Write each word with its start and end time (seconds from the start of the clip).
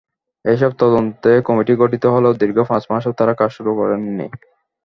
এসব 0.45 0.71
তদন্তে 0.81 1.31
কমিটি 1.47 1.73
গঠিত 1.81 2.03
হলেও 2.13 2.37
দীর্ঘ 2.41 2.57
পাঁচ 2.69 2.83
মাসেও 2.91 3.17
তারা 3.19 3.33
কাজ 3.39 3.49
শুরু 3.57 3.71
করেনি। 3.79 4.27